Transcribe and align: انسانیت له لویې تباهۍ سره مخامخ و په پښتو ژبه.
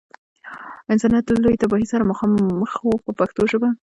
انسانیت 0.93 1.25
له 1.29 1.37
لویې 1.43 1.61
تباهۍ 1.61 1.85
سره 1.93 2.09
مخامخ 2.11 2.71
و 2.87 3.01
په 3.05 3.11
پښتو 3.19 3.41
ژبه. 3.51 3.69